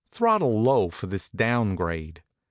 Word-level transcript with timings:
Throttle 0.09 0.63
low 0.63 0.89
for 0.89 1.05
this 1.05 1.29
down 1.29 1.75
grade." 1.75 2.23